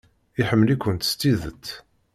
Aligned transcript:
Iḥemmel-ikent 0.41 1.03
s 1.09 1.11
tidet. 1.19 1.65